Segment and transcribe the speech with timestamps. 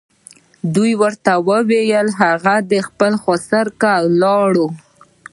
[0.75, 4.53] دوی ورته وویل هغه د خپل خسر کره ولاړ.